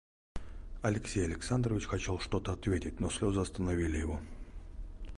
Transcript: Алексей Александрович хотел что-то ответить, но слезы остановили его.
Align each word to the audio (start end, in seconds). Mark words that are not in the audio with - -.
Алексей 0.81 1.23
Александрович 1.23 1.85
хотел 1.85 2.17
что-то 2.19 2.53
ответить, 2.53 2.99
но 2.99 3.11
слезы 3.11 3.41
остановили 3.41 3.99
его. 3.99 4.19